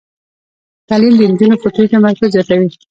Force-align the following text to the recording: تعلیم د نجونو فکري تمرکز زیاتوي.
تعلیم 0.89 1.13
د 1.17 1.21
نجونو 1.31 1.55
فکري 1.63 1.87
تمرکز 1.93 2.29
زیاتوي. 2.35 2.67